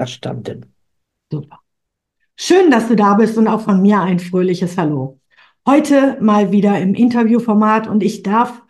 [0.00, 0.72] Verstanden.
[1.30, 1.60] Super.
[2.34, 5.20] Schön, dass du da bist und auch von mir ein fröhliches Hallo.
[5.68, 8.62] Heute mal wieder im Interviewformat und ich darf,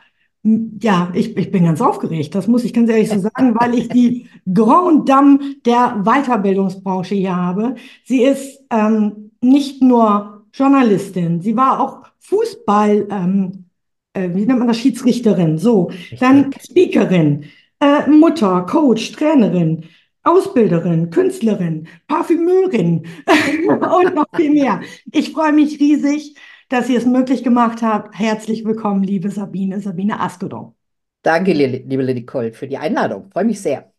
[0.42, 3.88] ja, ich, ich bin ganz aufgeregt, das muss ich ganz ehrlich so sagen, weil ich
[3.90, 7.76] die Grand Dame der Weiterbildungsbranche hier habe.
[8.04, 13.66] Sie ist ähm, nicht nur Journalistin, sie war auch Fußball, ähm,
[14.14, 17.44] äh, wie nennt man das, Schiedsrichterin, so, dann Speakerin,
[17.78, 19.84] äh, Mutter, Coach, Trainerin.
[20.22, 23.06] Ausbilderin, Künstlerin, Parfümeurin
[23.68, 24.80] und noch viel mehr.
[25.12, 26.36] Ich freue mich riesig,
[26.68, 28.18] dass ihr es möglich gemacht habt.
[28.18, 30.74] Herzlich willkommen, liebe Sabine, Sabine Askodon.
[31.22, 33.30] Danke, liebe Nicole, für die Einladung.
[33.30, 33.92] Freue mich sehr.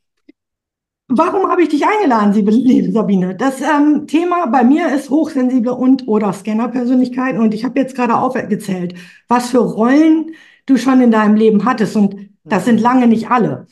[1.14, 3.36] Warum habe ich dich eingeladen, liebe Sabine?
[3.36, 8.16] Das ähm, Thema bei mir ist hochsensible und oder Scanner-Persönlichkeiten und ich habe jetzt gerade
[8.16, 8.96] aufgezählt,
[9.28, 10.32] was für Rollen
[10.68, 12.16] du schon in deinem Leben hattest und
[12.46, 13.68] das sind lange nicht alle.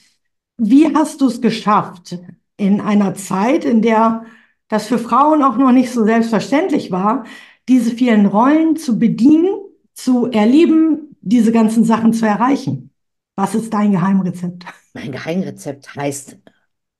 [0.57, 2.19] Wie hast du es geschafft,
[2.59, 4.25] in einer Zeit, in der
[4.67, 7.25] das für Frauen auch noch nicht so selbstverständlich war,
[7.67, 9.49] diese vielen Rollen zu bedienen,
[9.93, 12.91] zu erleben, diese ganzen Sachen zu erreichen.
[13.35, 14.65] Was ist dein Geheimrezept?
[14.93, 16.37] Mein Geheimrezept heißt,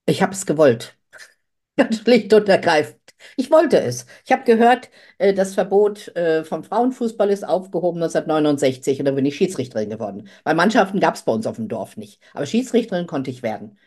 [0.05, 0.97] ich habe es gewollt.
[1.77, 2.99] Ganz schlicht und ergreifend.
[3.35, 4.05] Ich wollte es.
[4.25, 9.25] Ich habe gehört, äh, das Verbot äh, vom Frauenfußball ist aufgehoben 1969 und dann bin
[9.25, 10.27] ich Schiedsrichterin geworden.
[10.43, 12.21] Weil Mannschaften gab es bei uns auf dem Dorf nicht.
[12.33, 13.77] Aber Schiedsrichterin konnte ich werden.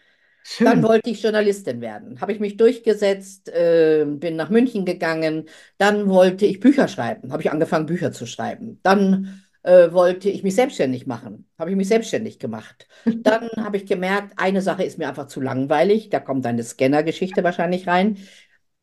[0.44, 0.66] Schön.
[0.66, 2.20] Dann wollte ich Journalistin werden.
[2.20, 5.48] Habe ich mich durchgesetzt, äh, bin nach München gegangen.
[5.78, 7.32] Dann wollte ich Bücher schreiben.
[7.32, 8.80] Habe ich angefangen, Bücher zu schreiben.
[8.82, 11.48] Dann äh, wollte ich mich selbstständig machen.
[11.58, 12.88] Habe ich mich selbstständig gemacht.
[13.04, 16.10] Dann habe ich gemerkt, eine Sache ist mir einfach zu langweilig.
[16.10, 18.18] Da kommt eine Scanner-Geschichte wahrscheinlich rein.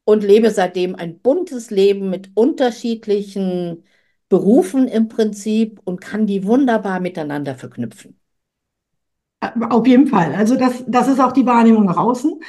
[0.05, 3.83] Und lebe seitdem ein buntes Leben mit unterschiedlichen
[4.27, 8.18] Berufen im Prinzip und kann die wunderbar miteinander verknüpfen.
[9.41, 10.35] Auf jeden Fall.
[10.35, 12.39] Also das, das ist auch die Wahrnehmung nach außen.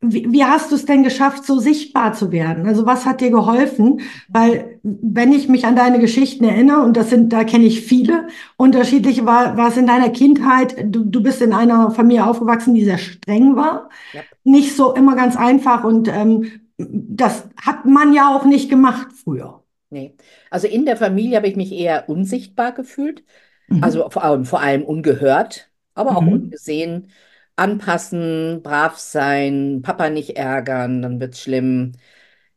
[0.00, 2.66] Wie, wie hast du es denn geschafft, so sichtbar zu werden?
[2.66, 4.02] Also was hat dir geholfen?
[4.28, 8.28] Weil wenn ich mich an deine Geschichten erinnere, und das sind, da kenne ich viele
[8.56, 12.84] unterschiedliche, war, war es in deiner Kindheit, du, du bist in einer Familie aufgewachsen, die
[12.84, 14.20] sehr streng war, ja.
[14.42, 19.62] nicht so immer ganz einfach und ähm, das hat man ja auch nicht gemacht früher.
[19.88, 20.14] Nee.
[20.50, 23.24] Also in der Familie habe ich mich eher unsichtbar gefühlt,
[23.68, 23.82] mhm.
[23.82, 26.32] also vor allem, vor allem ungehört aber auch mhm.
[26.32, 27.10] ungesehen.
[27.56, 31.92] Anpassen, brav sein, Papa nicht ärgern, dann wird's schlimm.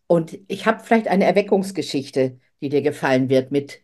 [0.08, 3.52] Und ich habe vielleicht eine Erweckungsgeschichte, die dir gefallen wird.
[3.52, 3.82] Mit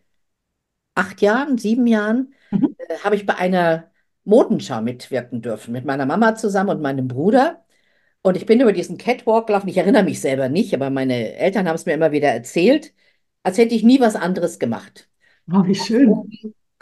[0.95, 2.75] acht Jahren, sieben Jahren mhm.
[2.77, 3.91] äh, habe ich bei einer
[4.25, 7.63] Modenschau mitwirken dürfen, mit meiner Mama zusammen und meinem Bruder.
[8.21, 9.67] Und ich bin über diesen Catwalk gelaufen.
[9.67, 12.93] Ich erinnere mich selber nicht, aber meine Eltern haben es mir immer wieder erzählt,
[13.43, 15.09] als hätte ich nie was anderes gemacht.
[15.51, 16.29] Oh, wie schön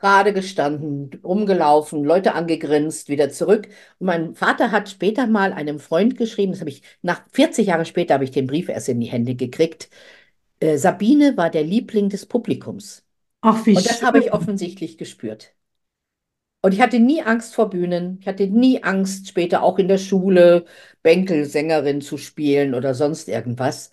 [0.02, 3.68] gerade gestanden, rumgelaufen, Leute angegrinst, wieder zurück.
[4.00, 7.86] Und mein Vater hat später mal einem Freund geschrieben, das habe ich, nach 40 Jahren
[7.86, 9.90] später habe ich den Brief erst in die Hände gekriegt.
[10.60, 13.06] Äh, Sabine war der Liebling des Publikums.
[13.42, 14.04] Ach, wie Und das schön.
[14.04, 15.56] habe ich offensichtlich gespürt.
[16.62, 18.18] Und ich hatte nie Angst vor Bühnen.
[18.22, 20.66] Ich hatte nie Angst, später auch in der Schule
[21.02, 23.90] Bänkelsängerin zu spielen oder sonst irgendwas.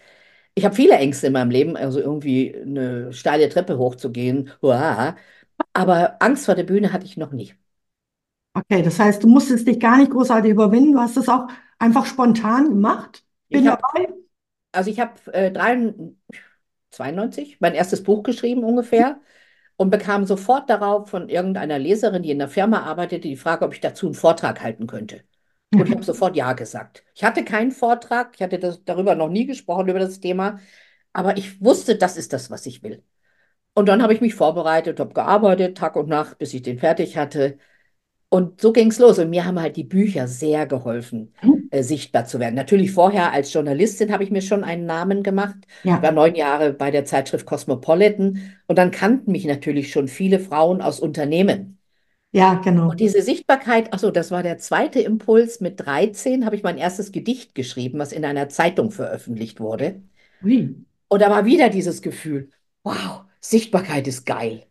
[0.54, 4.50] Ich habe viele Ängste in meinem Leben, also irgendwie eine steile Treppe hochzugehen.
[4.62, 5.16] Uah.
[5.72, 7.54] Aber Angst vor der Bühne hatte ich noch nie.
[8.54, 10.92] Okay, das heißt, du musstest dich gar nicht großartig überwinden.
[10.92, 11.48] Du hast es auch
[11.78, 13.24] einfach spontan gemacht.
[13.48, 14.12] Bin ich hab, dabei.
[14.72, 15.52] Also ich habe äh,
[16.90, 19.20] 92 mein erstes Buch geschrieben ungefähr
[19.76, 23.72] und bekam sofort darauf von irgendeiner Leserin, die in der Firma arbeitete, die Frage, ob
[23.72, 25.22] ich dazu einen Vortrag halten könnte.
[25.72, 27.04] Und ich habe sofort Ja gesagt.
[27.14, 30.58] Ich hatte keinen Vortrag, ich hatte das, darüber noch nie gesprochen, über das Thema,
[31.12, 33.04] aber ich wusste, das ist das, was ich will.
[33.78, 37.16] Und dann habe ich mich vorbereitet, habe gearbeitet, Tag und Nacht, bis ich den fertig
[37.16, 37.58] hatte.
[38.28, 39.20] Und so ging es los.
[39.20, 41.68] Und mir haben halt die Bücher sehr geholfen, mhm.
[41.70, 42.56] äh, sichtbar zu werden.
[42.56, 45.58] Natürlich vorher als Journalistin habe ich mir schon einen Namen gemacht.
[45.84, 45.94] Ja.
[45.94, 48.40] Ich war neun Jahre bei der Zeitschrift Cosmopolitan.
[48.66, 51.78] Und dann kannten mich natürlich schon viele Frauen aus Unternehmen.
[52.32, 52.90] Ja, genau.
[52.90, 55.60] Und diese Sichtbarkeit, achso, das war der zweite Impuls.
[55.60, 60.02] Mit 13 habe ich mein erstes Gedicht geschrieben, was in einer Zeitung veröffentlicht wurde.
[60.40, 60.84] Wie?
[61.06, 62.50] Und da war wieder dieses Gefühl,
[62.82, 64.66] wow, Sichtbarkeit ist geil.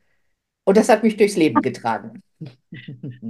[0.65, 2.21] Und das hat mich durchs Leben getragen.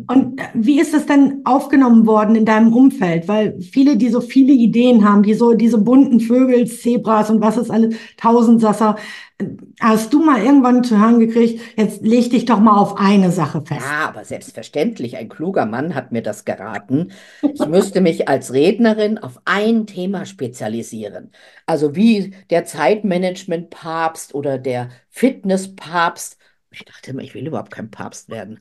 [0.07, 3.27] Und äh, wie ist es denn aufgenommen worden in deinem Umfeld?
[3.27, 7.56] Weil viele, die so viele Ideen haben, die so diese bunten Vögel, Zebras und was
[7.56, 8.98] ist alles, Tausendsasser,
[9.38, 9.45] äh,
[9.80, 13.63] hast du mal irgendwann zu hören gekriegt, jetzt leg dich doch mal auf eine Sache
[13.65, 13.81] fest.
[13.81, 17.12] Ja, aber selbstverständlich, ein kluger Mann hat mir das geraten.
[17.42, 21.31] Ich müsste mich als Rednerin auf ein Thema spezialisieren.
[21.65, 26.38] Also wie der Zeitmanagement-Papst oder der Fitness-Papst.
[26.71, 28.60] Ich dachte immer, ich will überhaupt kein Papst werden.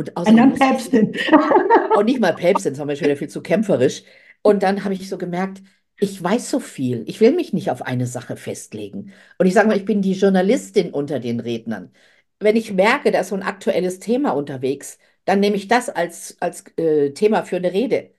[0.00, 1.12] Und Und außerdem dann Päpstin.
[1.92, 4.02] auch nicht mal Päpstin, das war mir schon wieder viel zu kämpferisch.
[4.42, 5.62] Und dann habe ich so gemerkt,
[5.98, 7.04] ich weiß so viel.
[7.06, 9.12] Ich will mich nicht auf eine Sache festlegen.
[9.38, 11.92] Und ich sage mal, ich bin die Journalistin unter den Rednern.
[12.38, 16.36] Wenn ich merke, da ist so ein aktuelles Thema unterwegs, dann nehme ich das als,
[16.40, 18.10] als äh, Thema für eine Rede.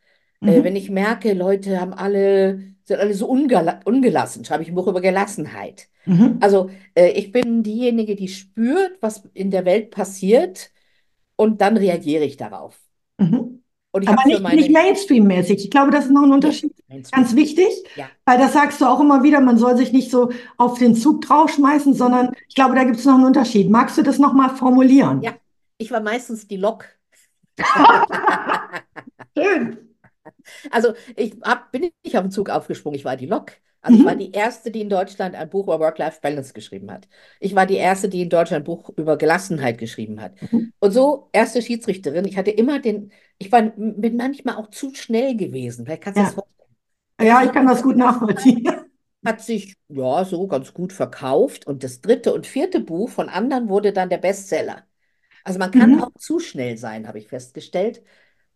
[0.45, 0.75] Äh, wenn Mhm.
[0.75, 5.01] ich merke, Leute haben alle, sind alle so ungela ungelassen, schreibe ich ein Buch über
[5.01, 5.87] Gelassenheit.
[6.05, 6.39] Mhm.
[6.39, 10.70] Also äh, ich bin diejenige, die spürt, was in der Welt passiert
[11.41, 12.79] und dann reagiere ich darauf.
[13.17, 13.63] Mhm.
[13.89, 15.63] Und ich Aber nicht, nicht meine, Mainstream-mäßig.
[15.65, 16.71] Ich glaube, das ist noch ein Unterschied.
[16.87, 18.05] Mainstream, Ganz wichtig, ja.
[18.25, 21.21] weil das sagst du auch immer wieder, man soll sich nicht so auf den Zug
[21.21, 23.71] draufschmeißen, sondern ich glaube, da gibt es noch einen Unterschied.
[23.71, 25.23] Magst du das nochmal formulieren?
[25.23, 25.33] Ja,
[25.79, 26.85] ich war meistens die Lok.
[29.35, 29.95] Schön.
[30.69, 33.53] Also ich hab, bin nicht auf den Zug aufgesprungen, ich war die Lok.
[33.81, 34.17] Also ich war Mhm.
[34.17, 37.07] die Erste, die in Deutschland ein Buch über Work-Life-Balance geschrieben hat.
[37.39, 40.35] Ich war die Erste, die in Deutschland ein Buch über Gelassenheit geschrieben hat.
[40.41, 40.71] Mhm.
[40.79, 42.25] Und so erste Schiedsrichterin.
[42.25, 45.85] Ich hatte immer den, ich war, bin manchmal auch zu schnell gewesen.
[45.85, 46.75] Vielleicht kannst du das Ja, vorstellen.
[47.17, 48.65] Das ja, ich kann das gut nachvollziehen.
[49.25, 53.69] hat sich ja so ganz gut verkauft und das dritte und vierte Buch von anderen
[53.69, 54.87] wurde dann der Bestseller.
[55.43, 55.99] Also man kann Mhm.
[55.99, 58.03] auch zu schnell sein, habe ich festgestellt.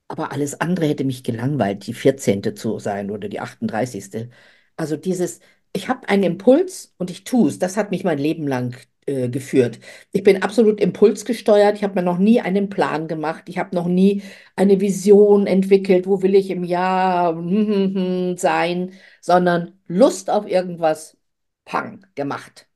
[0.10, 2.56] Aber alles andere hätte mich gelangweilt, die 14.
[2.56, 4.30] zu sein oder die 38.
[4.77, 5.39] Also dieses,
[5.74, 8.75] ich habe einen Impuls und ich tue es, das hat mich mein Leben lang
[9.06, 9.80] äh, geführt.
[10.12, 11.75] Ich bin absolut impulsgesteuert.
[11.77, 13.44] Ich habe mir noch nie einen Plan gemacht.
[13.48, 14.24] Ich habe noch nie
[14.56, 20.48] eine Vision entwickelt, wo will ich im Jahr hm, hm, hm, sein, sondern Lust auf
[20.48, 21.18] irgendwas,
[21.66, 22.68] pang, gemacht.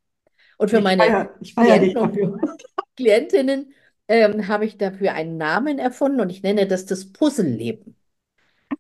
[0.58, 2.42] Und für Ich meine feiere dich Klienten und.
[2.96, 3.74] Klientinnen
[4.10, 7.96] ähm, habe ich dafür einen Namen erfunden und ich nenne das das Puzzleleben.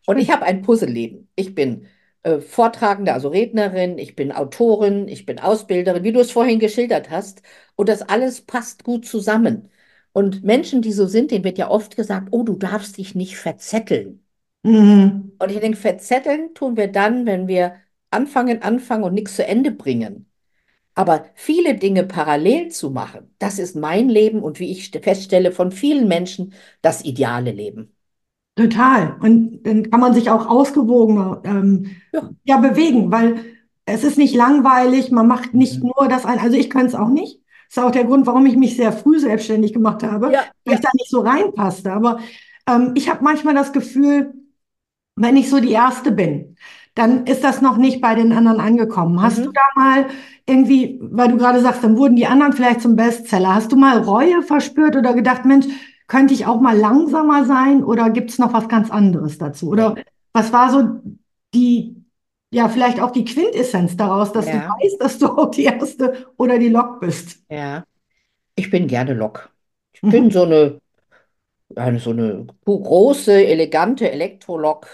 [0.05, 1.29] Und ich habe ein Puzzleleben.
[1.35, 1.87] Ich bin
[2.23, 7.09] äh, Vortragende, also Rednerin, ich bin Autorin, ich bin Ausbilderin, wie du es vorhin geschildert
[7.09, 7.41] hast.
[7.75, 9.69] Und das alles passt gut zusammen.
[10.11, 13.37] Und Menschen, die so sind, denen wird ja oft gesagt, oh, du darfst dich nicht
[13.37, 14.25] verzetteln.
[14.63, 15.33] Mhm.
[15.39, 17.75] Und ich denke, verzetteln tun wir dann, wenn wir
[18.11, 20.29] anfangen, anfangen und nichts zu Ende bringen.
[20.95, 25.51] Aber viele Dinge parallel zu machen, das ist mein Leben und wie ich st- feststelle,
[25.51, 27.95] von vielen Menschen das ideale Leben.
[28.59, 29.15] Total.
[29.21, 32.29] Und dann kann man sich auch ausgewogener ähm, Ja.
[32.43, 33.39] ja, bewegen, weil
[33.85, 35.91] es ist nicht langweilig, man macht nicht Mhm.
[35.97, 36.39] nur das ein.
[36.39, 37.39] Also ich kann es auch nicht.
[37.69, 40.75] Das ist auch der Grund, warum ich mich sehr früh selbstständig gemacht habe, Ja, weil
[40.75, 41.93] ich da nicht so reinpasste.
[41.93, 42.19] Aber
[42.67, 44.33] ähm, ich habe manchmal das Gefühl,
[45.15, 46.55] wenn ich so die Erste bin,
[46.95, 49.21] dann ist das noch nicht bei den anderen angekommen.
[49.21, 49.53] Hast du Mhm.
[49.53, 50.05] da mal
[50.45, 53.99] irgendwie, weil du gerade sagst, dann wurden die anderen vielleicht zum Bestseller, hast du mal
[53.99, 55.67] Reue verspürt oder gedacht, Mensch,
[56.09, 59.69] könnte ich auch mal langsamer sein oder gibt es noch was ganz anderes dazu?
[59.69, 60.03] Oder
[60.33, 61.01] was war so
[61.55, 62.05] die,
[62.51, 66.27] ja, vielleicht auch die Quintessenz daraus, dass du Ja, weißt, dass du auch die Erste
[66.37, 67.39] oder die Lok bist?
[67.49, 67.83] ja.
[68.55, 69.51] Ich bin gerne Lok.
[69.93, 70.31] Ich bin Mhm.
[70.31, 70.81] so eine,
[71.75, 74.87] eine, so eine große, elegante Elektrolok,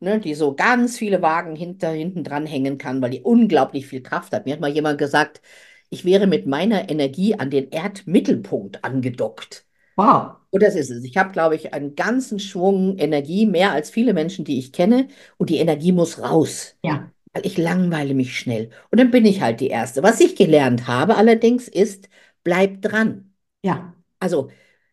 [0.00, 4.02] ne, die so ganz viele Wagen hinter, hinten dran hängen kann, weil die unglaublich viel
[4.02, 4.46] Kraft hat.
[4.46, 5.42] Mir hat mal jemand gesagt,
[5.90, 9.66] ich wäre mit meiner Energie an den Erdmittelpunkt angedockt.
[9.96, 10.41] Wow.
[10.52, 11.04] Und das ist es.
[11.04, 15.08] Ich habe, glaube ich, einen ganzen Schwung Energie, mehr als viele Menschen, die ich kenne.
[15.38, 17.10] Und die Energie muss raus, Ja.
[17.32, 18.70] weil ich langweile mich schnell.
[18.90, 20.02] Und dann bin ich halt die Erste.
[20.02, 22.08] Was ich gelernt habe allerdings ist,
[22.44, 23.32] bleib dran.
[23.64, 23.94] Ja.
[24.20, 24.50] Also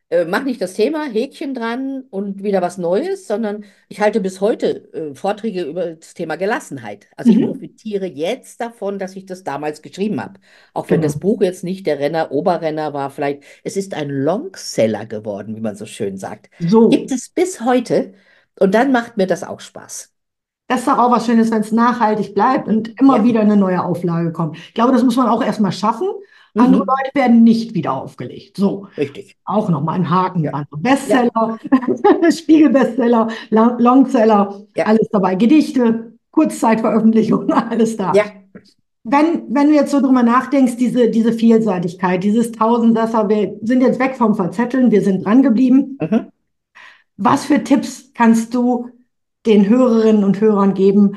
[0.09, 4.41] äh, mach nicht das Thema, Häkchen dran und wieder was Neues, sondern ich halte bis
[4.41, 7.07] heute äh, Vorträge über das Thema Gelassenheit.
[7.15, 7.43] Also ich Mhm.
[7.43, 10.39] profitiere jetzt davon, dass ich das damals geschrieben habe.
[10.73, 11.19] Auch wenn das Genau.
[11.19, 15.75] Buch jetzt nicht der Renner, Oberrenner war, vielleicht, es ist ein Longseller geworden, wie man
[15.75, 16.49] so schön sagt.
[16.89, 17.11] Gibt So.
[17.11, 18.13] es bis heute
[18.59, 20.13] und dann macht mir das auch Spaß.
[20.67, 23.23] Das ist doch auch was Schönes, wenn es nachhaltig bleibt und immer Ja.
[23.23, 24.57] wieder eine neue Auflage kommt.
[24.57, 26.07] Ich glaube, das muss man auch erstmal schaffen.
[26.59, 26.87] Andere Mhm.
[26.87, 28.57] Leute werden nicht wieder aufgelegt.
[28.57, 29.35] So, Richtig.
[29.45, 30.51] auch nochmal ein Haken Ja.
[30.59, 30.65] Ja.
[30.77, 31.57] Bestseller,
[32.31, 34.85] Spiegel-Bestseller, Long- Longseller, Ja.
[34.85, 35.35] alles dabei.
[35.35, 38.13] Gedichte, Kurzzeitveröffentlichung, alles da.
[38.13, 38.23] Ja.
[39.03, 43.99] Wenn, wenn du jetzt so drüber nachdenkst, diese, diese Vielseitigkeit, dieses Tausendsasser, wir sind jetzt
[43.99, 45.97] weg vom Verzetteln, wir sind dran geblieben.
[46.01, 46.25] Mhm.
[47.17, 48.89] Was für Tipps kannst du
[49.45, 51.13] den Hörerinnen und Hörern geben,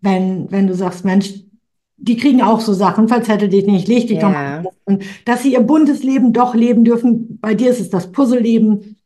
[0.00, 1.41] wenn, wenn du sagst, Mensch,
[2.02, 4.64] die kriegen auch so Sachen, verzettel dich nicht, leg dich doch mal
[5.24, 7.38] dass sie ihr buntes Leben doch leben dürfen.
[7.40, 8.96] Bei dir ist es das Puzzleleben.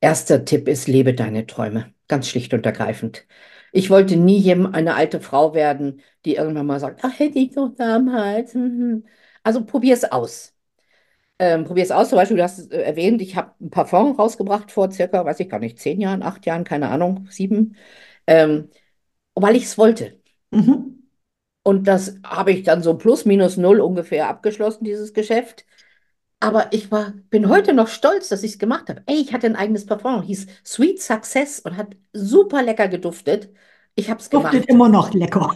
[0.00, 1.92] Erster Tipp ist, lebe deine Träume.
[2.08, 3.26] Ganz schlicht und ergreifend.
[3.72, 7.74] Ich wollte nie eine alte Frau werden, die irgendwann mal sagt, ach, hätte ich doch
[7.76, 8.54] damals.
[8.54, 9.04] mhm."
[9.42, 10.54] Also probier es aus.
[11.38, 12.08] Ähm, probier es aus.
[12.08, 15.40] Zum Beispiel, du hast es äh, erwähnt, ich habe ein Parfum rausgebracht vor circa, weiß
[15.40, 17.76] ich gar nicht, zehn Jahren, acht Jahren, keine Ahnung, sieben,
[18.26, 18.70] ähm,
[19.34, 20.20] weil ich es wollte.
[20.50, 20.97] Mhm.
[21.68, 25.66] Und das habe ich dann so plus minus null ungefähr abgeschlossen, dieses Geschäft.
[26.40, 29.02] Aber ich war, bin heute noch stolz, dass ich es gemacht habe.
[29.06, 33.50] Ey, ich hatte ein eigenes Parfum, hieß Sweet Success und hat super lecker geduftet.
[33.96, 34.68] Ich habe es Duftet gemacht.
[34.70, 35.54] immer noch lecker.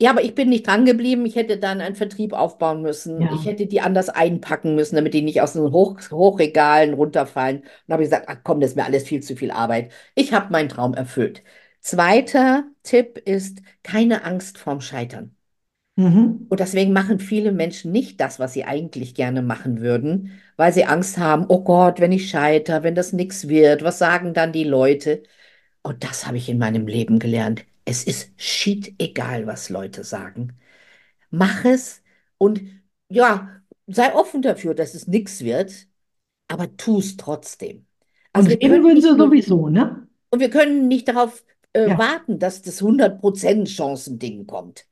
[0.00, 1.24] Ja, aber ich bin nicht dran geblieben.
[1.24, 3.30] Ich hätte dann einen Vertrieb aufbauen müssen.
[3.30, 3.44] Ich Ja.
[3.46, 7.60] hätte die anders einpacken müssen, damit die nicht aus den Hoch Hochregalen runterfallen.
[7.86, 9.92] Und habe ich gesagt, ach komm, das ist mir alles viel zu viel Arbeit.
[10.14, 11.42] Ich habe meinen Traum erfüllt.
[11.80, 15.33] Zweiter Tipp ist, keine Angst vorm Scheitern.
[15.96, 16.48] Mhm.
[16.48, 20.84] Und deswegen machen viele Menschen nicht das, was sie eigentlich gerne machen würden, weil sie
[20.84, 24.64] Angst haben, oh Gott, wenn ich scheitere, wenn das nichts wird, was sagen dann die
[24.64, 25.22] Leute?
[25.82, 27.64] Und das habe ich in meinem Leben gelernt.
[27.84, 30.58] Es ist shit egal, was Leute sagen.
[31.30, 32.02] Mach es
[32.38, 32.62] und
[33.10, 35.88] ja, sei offen dafür, dass es nichts wird,
[36.48, 37.86] aber tu es trotzdem.
[38.36, 40.06] Und Also wir reden können würden nicht sie sowieso, ne?
[40.30, 41.96] und wir können nicht darauf äh, Ja.
[41.96, 44.86] warten, dass das 100% Chancending kommt,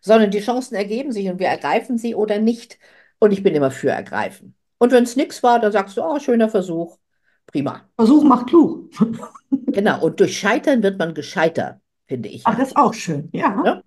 [0.00, 2.78] sondern die Chancen ergeben sich und wir ergreifen sie oder nicht.
[3.18, 4.54] Und ich bin immer für ergreifen.
[4.78, 6.98] Und wenn es nichts war, dann sagst du, oh, schöner Versuch,
[7.46, 7.88] prima.
[7.96, 8.90] Versuch macht klug.
[9.50, 12.58] Genau, und durch Scheitern wird man gescheiter, finde ich Ach, ja.
[12.58, 13.30] das ist auch schön.
[13.32, 13.62] Ja.
[13.62, 13.82] Ne?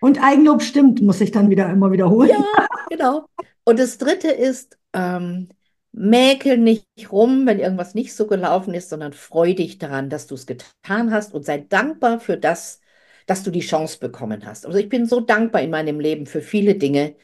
[0.00, 2.30] Und Eigenlob stimmt, muss ich dann wieder immer wiederholen.
[2.30, 3.26] Ja, genau.
[3.64, 5.48] Und das Dritte ist, ähm,
[5.92, 10.34] mäkel nicht rum, wenn irgendwas nicht so gelaufen ist, sondern freu dich daran, dass du
[10.34, 12.80] es getan hast und sei dankbar für das,
[13.28, 14.66] dass du die Chance bekommen hast.
[14.66, 17.16] Also ich bin so dankbar in meinem Leben für viele Dinge.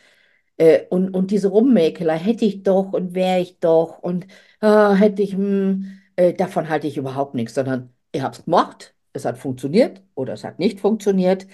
[0.57, 4.27] Äh, und, und diese Rummäkelei, hätte ich doch und wäre ich doch und
[4.61, 8.95] ah, hätte ich, hm, äh, davon halte ich überhaupt nichts, sondern ich habe es gemacht,
[9.13, 11.47] es hat funktioniert oder es hat nicht funktioniert.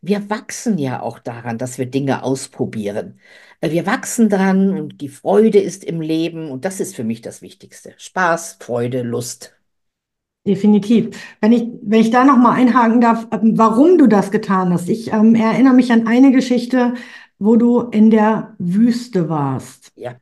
[0.00, 3.20] Wir wachsen ja auch daran, dass wir Dinge ausprobieren.
[3.60, 7.20] Äh, Wir wachsen dran und die Freude ist im Leben und das ist für mich
[7.22, 7.94] das Wichtigste.
[7.98, 9.57] Spaß, Freude, Lust.
[10.46, 11.10] Definitiv.
[11.40, 14.88] Wenn ich, wenn ich da nochmal einhaken darf, ähm, warum du das getan hast.
[14.88, 16.94] Ich ähm, erinnere mich an eine Geschichte,
[17.38, 19.92] wo du in der Wüste warst.
[19.96, 20.16] Ja,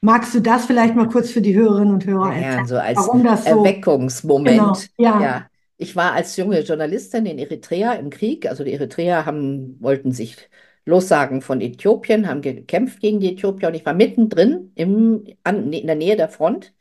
[0.00, 3.22] Magst du das vielleicht mal kurz für die Hörerinnen und Hörer erzählen, so als warum
[3.22, 4.90] das so, genau, Erweckungsmoment.
[4.98, 5.46] ja, Ja,
[5.76, 8.46] ich war als junge Journalistin in Eritrea im Krieg.
[8.46, 10.36] Also die Eritreer haben, wollten sich
[10.84, 15.86] lossagen von Äthiopien, haben gekämpft gegen die Äthiopier und ich war mittendrin im, an, in
[15.86, 16.72] der Nähe der Front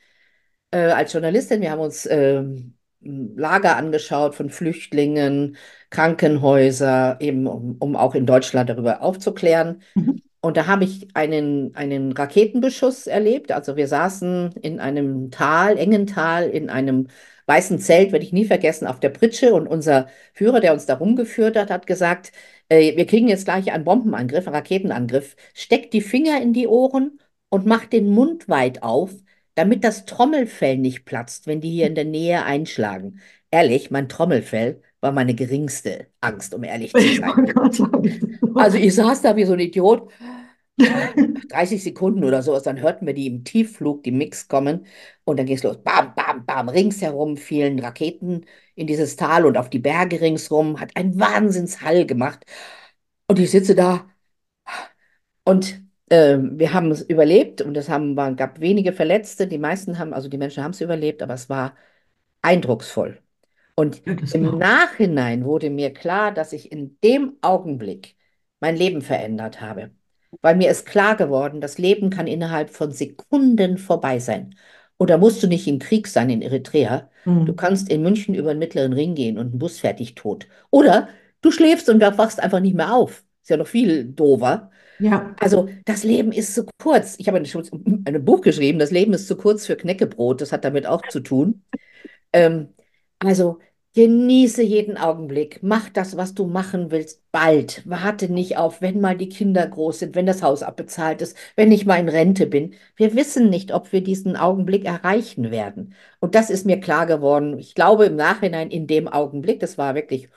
[0.71, 1.61] äh, als Journalistin.
[1.61, 5.57] Wir haben uns ähm, Lager angeschaut von Flüchtlingen,
[5.89, 9.81] Krankenhäuser, eben um, um auch in Deutschland darüber aufzuklären.
[9.95, 10.21] Mhm.
[10.41, 13.51] Und da habe ich einen, einen Raketenbeschuss erlebt.
[13.51, 17.07] Also wir saßen in einem Tal, engen Tal, in einem
[17.45, 19.53] weißen Zelt, werde ich nie vergessen, auf der Pritsche.
[19.53, 22.31] Und unser Führer, der uns da rumgeführt hat, hat gesagt,
[22.69, 25.35] äh, wir kriegen jetzt gleich einen Bombenangriff, einen Raketenangriff.
[25.53, 29.11] Steckt die Finger in die Ohren und macht den Mund weit auf,
[29.55, 33.19] damit das Trommelfell nicht platzt, wenn die hier in der Nähe einschlagen.
[33.51, 37.53] Ehrlich, mein Trommelfell war meine geringste Angst, um ehrlich zu sein.
[38.55, 40.11] Also ich saß da wie so ein Idiot,
[41.49, 44.85] 30 Sekunden oder so, dann hörten wir die im Tiefflug, die Mix kommen
[45.25, 45.77] und dann ging es los.
[45.83, 50.95] Bam, bam, bam, ringsherum fielen Raketen in dieses Tal und auf die Berge ringsherum, hat
[50.95, 52.45] einen Wahnsinnshall gemacht.
[53.27, 54.05] Und ich sitze da
[55.43, 55.80] und
[56.59, 59.47] wir haben es überlebt und es haben, waren, gab wenige Verletzte.
[59.47, 61.75] Die meisten haben, also die Menschen haben es überlebt, aber es war
[62.41, 63.19] eindrucksvoll.
[63.75, 64.57] Und Ja, im.
[64.57, 68.15] Nachhinein wurde mir klar, dass ich in dem Augenblick
[68.59, 69.91] mein Leben verändert habe.
[70.41, 74.55] Weil mir ist klar geworden, das Leben kann innerhalb von Sekunden vorbei sein.
[74.97, 77.09] Und da musst du nicht im Krieg sein in Eritrea.
[77.45, 77.55] Du Mhm.
[77.55, 80.47] kannst in München über den Mittleren Ring gehen und ein Bus dich tot.
[80.69, 81.09] Oder
[81.41, 83.23] du schläfst und wachst einfach nicht mehr auf.
[83.41, 84.71] Ist ja noch viel doofer.
[85.01, 87.15] Ja, Also, das Leben ist zu kurz.
[87.17, 90.41] Ich habe ein, Buch geschrieben, Das Leben ist zu kurz für Knäckebrot.
[90.41, 91.63] Das hat damit auch zu tun.
[92.33, 92.69] Ähm,
[93.19, 93.59] also
[93.95, 95.59] genieße jeden Augenblick.
[95.63, 97.81] Mach das, was du machen willst, bald.
[97.85, 101.71] Warte nicht auf, wenn mal die Kinder groß sind, wenn das Haus abbezahlt ist, wenn
[101.71, 102.75] ich mal in Rente bin.
[102.95, 105.95] Wir wissen nicht, ob wir diesen Augenblick erreichen werden.
[106.19, 107.59] Und das ist mir klar geworden.
[107.59, 110.29] Ich glaube im Nachhinein in dem Augenblick, das war wirklich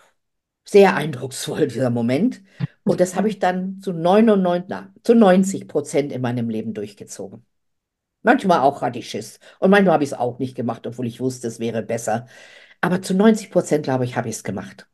[0.64, 2.42] sehr eindrucksvoll, dieser Moment.
[2.86, 7.46] Und das habe ich dann zu 99, na, zu 90 Prozent in meinem Leben durchgezogen.
[8.22, 9.40] Manchmal auch hatte ich Schiss.
[9.60, 12.26] Und manchmal habe ich es auch nicht gemacht, obwohl ich wusste, es wäre besser.
[12.80, 14.88] Aber zu 90 Prozent, glaube ich, habe ich es gemacht.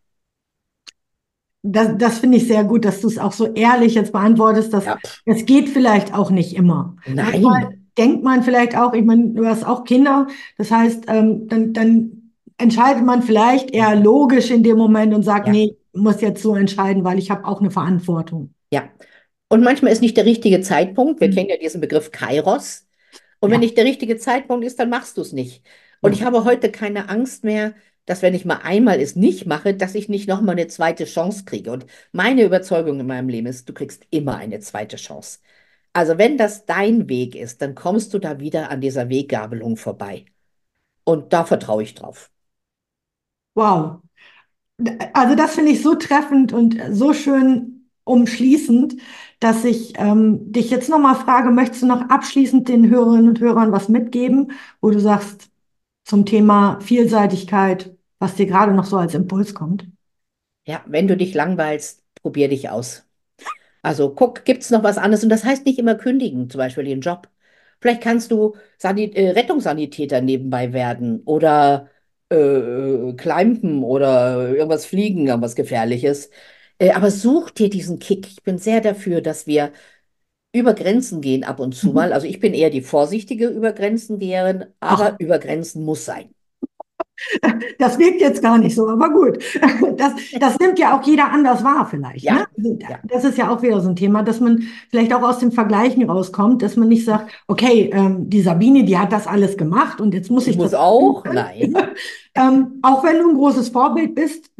[1.62, 4.84] das, das finde ich sehr gut, dass du es auch so ehrlich jetzt beantwortest, dass
[4.84, 6.96] Ja, es geht vielleicht auch nicht immer.
[7.18, 7.80] Manchmal nein.
[7.98, 12.19] denkt man vielleicht auch, ich meine, du hast auch Kinder, das heißt, ähm, dann, dann
[12.60, 15.52] entscheidet man vielleicht eher logisch in dem Moment und sagt, Ja.
[15.52, 18.54] nee, ich muss jetzt so entscheiden, weil ich habe auch eine Verantwortung.
[18.72, 18.88] Ja.
[19.48, 21.20] Und manchmal ist nicht der richtige Zeitpunkt.
[21.20, 21.34] Wir Mhm.
[21.34, 22.86] kennen ja diesen Begriff Kairos.
[23.40, 23.66] Und wenn Ja.
[23.66, 25.64] nicht der richtige Zeitpunkt ist, dann machst du es nicht.
[26.00, 27.74] Und ich habe heute keine Angst mehr,
[28.06, 31.44] dass wenn ich mal einmal es nicht mache, dass ich nicht nochmal eine zweite Chance
[31.44, 31.70] kriege.
[31.72, 35.38] Und meine Überzeugung in meinem Leben ist, du kriegst immer eine zweite Chance.
[35.92, 40.24] Also wenn das dein Weg ist, dann kommst du da wieder an dieser Weggabelung vorbei.
[41.04, 42.30] Und da vertraue ich drauf.
[43.54, 44.02] Wow.
[45.12, 48.97] Also das finde ich so treffend und so schön umschließend,
[49.38, 53.73] dass ich ähm, dich jetzt nochmal frage, möchtest du noch abschließend den Hörerinnen und Hörern
[53.73, 55.50] was mitgeben, wo du sagst
[56.04, 59.87] zum Thema Vielseitigkeit, was dir gerade noch so als Impuls kommt?
[60.66, 63.04] Ja, wenn du dich langweilst, probier dich aus.
[63.83, 65.25] Also guck, gibt es noch was anderes?
[65.25, 67.28] Und das heißt nicht immer kündigen, zum Beispiel den Job.
[67.80, 71.89] Vielleicht kannst du Sanit äh, Rettungssanitäter nebenbei werden oder
[72.30, 76.30] äh, Climben oder irgendwas fliegen, irgendwas Gefährliches.
[76.78, 78.26] Äh, aber such dir diesen Kick.
[78.28, 79.72] Ich bin sehr dafür, dass wir
[80.52, 81.94] über Grenzen gehen ab und zu Mhm.
[81.94, 82.12] mal.
[82.12, 85.18] Also ich bin eher die vorsichtige über Grenzen geherin, aber Ach.
[85.20, 86.34] über Grenzen muss sein.
[87.78, 89.38] Das wirkt jetzt gar nicht so, aber gut.
[89.96, 92.24] Das, das nimmt ja auch jeder anders wahr vielleicht.
[92.24, 92.46] Ja, Ne?
[92.56, 92.78] Also.
[93.08, 96.08] Das ist ja auch wieder so ein Thema, dass man vielleicht auch aus dem Vergleichen
[96.08, 100.14] rauskommt, dass man nicht sagt, okay, ähm, die Sabine, die hat das alles gemacht und
[100.14, 101.24] jetzt muss Ich ich muss das auch?
[101.24, 101.34] machen.
[101.34, 101.74] Nein.
[102.36, 104.52] Ähm, auch wenn du ein großes Vorbild bist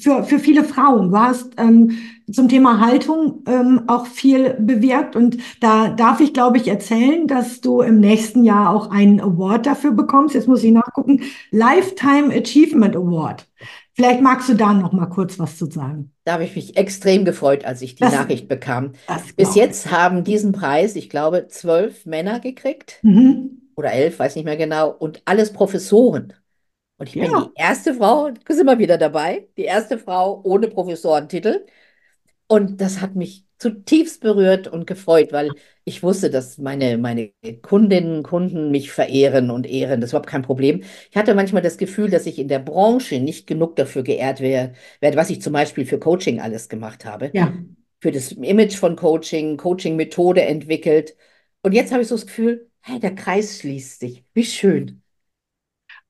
[0.00, 1.10] für, für viele Frauen.
[1.10, 1.90] Du hast ähm,
[2.32, 7.60] zum Thema Haltung ähm, auch viel bewirkt und da darf ich, glaube ich, erzählen, dass
[7.60, 10.34] du im nächsten Jahr auch einen Award dafür bekommst.
[10.34, 11.22] Jetzt muss ich nachgucken.
[11.50, 13.46] Lifetime Achievement Award.
[13.94, 16.12] Vielleicht magst du da noch mal kurz was zu sagen.
[16.24, 18.92] Da habe ich mich extrem gefreut, als ich die Das- Nachricht bekam.
[19.36, 22.98] Bis jetzt haben diesen Preis, ich glaube, zwölf Männer gekriegt.
[23.02, 23.62] Mhm.
[23.76, 26.32] oder elf, weiß nicht mehr genau, und alles Professoren.
[26.98, 27.42] Und ich bin Ja.
[27.44, 31.64] die erste Frau, du bist immer wieder dabei, die erste Frau ohne Professorentitel.
[32.48, 38.18] Und das hat mich zutiefst berührt und gefreut, weil ich wusste, dass meine, meine Kundinnen
[38.18, 40.00] und Kunden mich verehren und ehren.
[40.00, 40.82] Das ist überhaupt kein Problem.
[41.10, 44.74] Ich hatte manchmal das Gefühl, dass ich in der Branche nicht genug dafür geehrt werde,
[45.16, 47.52] was ich zum Beispiel für Coaching alles gemacht habe Ja.
[48.00, 51.16] für das Image von Coaching, Coaching-Methode entwickelt.
[51.62, 54.24] Und jetzt habe ich so das Gefühl, hey, der Kreis schließt sich.
[54.34, 55.02] Wie schön.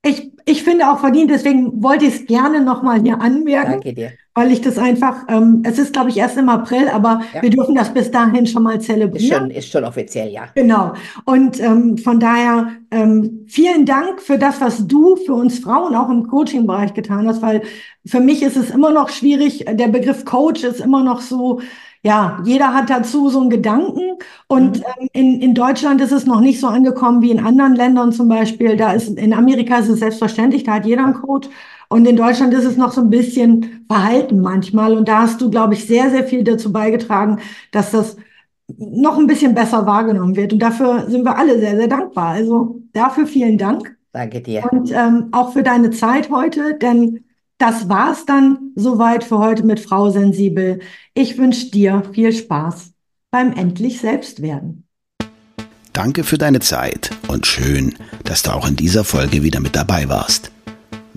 [0.05, 3.81] Ich, ich finde auch verdient, deswegen wollte ich es gerne noch mal hier anmerken.
[3.81, 4.19] Danke dir.
[4.39, 7.43] Weil ich das einfach, ähm, es ist, glaube ich, erst im April, aber Ja.
[7.43, 9.41] wir dürfen das bis dahin schon mal Ist zelebrieren.
[9.43, 10.43] schon, ist schon offiziell, ja.
[10.55, 10.93] Genau.
[11.25, 16.09] Und ähm, von daher ähm, vielen Dank für das, was du für uns Frauen auch
[16.09, 17.63] im Coaching-Bereich getan hast, weil
[18.07, 19.65] für mich ist es immer noch schwierig.
[19.69, 21.61] Der Begriff Coach ist immer noch so,
[22.05, 24.03] ja, jeder hat dazu so einen Gedanken.
[24.47, 24.85] Und Mhm.
[25.01, 28.29] ähm, in, in Deutschland ist es noch nicht so angekommen wie in anderen Ländern zum
[28.29, 28.77] Beispiel.
[28.77, 31.49] Da ist, in Amerika ist es selbstverständlich, da hat jeder einen Coach.
[31.89, 34.95] Und in Deutschland ist es noch so ein bisschen verhalten manchmal.
[34.95, 37.39] Und da hast du, glaube ich, sehr, sehr viel dazu beigetragen,
[37.73, 38.17] dass das
[38.77, 40.53] noch ein bisschen besser wahrgenommen wird.
[40.53, 42.29] Und dafür sind wir alle sehr, sehr dankbar.
[42.29, 44.69] Also dafür vielen Dank Danke dir.
[44.71, 47.25] und ähm, auch für deine Zeit heute, denn
[47.57, 50.81] das war's dann soweit für heute mit Frau Sensibel.
[51.15, 52.93] Ich wünsche dir viel Spaß
[53.31, 54.85] beim endlich Selbstwerden.
[55.93, 60.09] Danke für deine Zeit und schön, dass du auch in dieser Folge wieder mit dabei
[60.09, 60.53] warst.